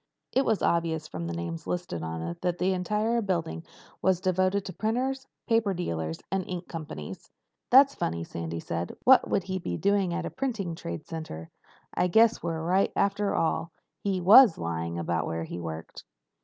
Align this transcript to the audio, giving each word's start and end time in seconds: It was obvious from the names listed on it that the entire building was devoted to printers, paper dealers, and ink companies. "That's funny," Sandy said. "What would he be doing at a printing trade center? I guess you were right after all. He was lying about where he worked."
It 0.31 0.45
was 0.45 0.63
obvious 0.63 1.07
from 1.07 1.27
the 1.27 1.35
names 1.35 1.67
listed 1.67 2.01
on 2.01 2.23
it 2.23 2.41
that 2.41 2.57
the 2.57 2.73
entire 2.73 3.21
building 3.21 3.63
was 4.01 4.19
devoted 4.19 4.65
to 4.65 4.73
printers, 4.73 5.27
paper 5.45 5.75
dealers, 5.75 6.17
and 6.31 6.43
ink 6.47 6.67
companies. 6.67 7.29
"That's 7.69 7.93
funny," 7.93 8.23
Sandy 8.23 8.61
said. 8.61 8.97
"What 9.03 9.29
would 9.29 9.43
he 9.43 9.59
be 9.59 9.77
doing 9.77 10.11
at 10.11 10.25
a 10.25 10.31
printing 10.31 10.73
trade 10.73 11.05
center? 11.05 11.51
I 11.93 12.07
guess 12.07 12.39
you 12.41 12.49
were 12.49 12.65
right 12.65 12.91
after 12.95 13.35
all. 13.35 13.71
He 14.03 14.19
was 14.21 14.57
lying 14.57 14.97
about 14.97 15.27
where 15.27 15.43
he 15.43 15.59
worked." 15.59 16.03